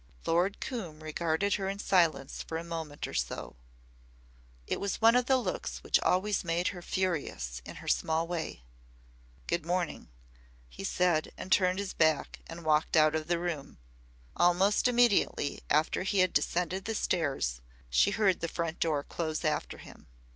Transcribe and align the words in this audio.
Lord 0.25 0.59
Coombe 0.61 1.03
regarded 1.03 1.53
her 1.57 1.69
in 1.69 1.77
silence 1.77 2.41
for 2.41 2.57
a 2.57 2.63
moment 2.63 3.05
or 3.07 3.13
so. 3.13 3.55
It 4.65 4.79
was 4.79 4.99
one 4.99 5.15
of 5.15 5.27
the 5.27 5.37
looks 5.37 5.77
which 5.83 5.99
always 5.99 6.43
made 6.43 6.69
her 6.69 6.81
furious 6.81 7.61
in 7.67 7.75
her 7.75 7.87
small 7.87 8.25
way. 8.25 8.63
"Good 9.45 9.63
morning," 9.63 10.09
he 10.67 10.83
said 10.83 11.31
and 11.37 11.51
turned 11.51 11.77
his 11.77 11.93
back 11.93 12.39
and 12.47 12.65
walked 12.65 12.97
out 12.97 13.13
of 13.13 13.27
the 13.27 13.37
room. 13.37 13.77
Almost 14.35 14.87
immediately 14.87 15.61
after 15.69 16.01
he 16.01 16.17
had 16.17 16.33
descended 16.33 16.85
the 16.85 16.95
stairs 16.95 17.61
she 17.87 18.09
heard 18.09 18.39
the 18.39 18.47
front 18.47 18.79
door 18.79 19.03
close 19.03 19.45
after 19.45 19.77
him. 19.77 20.07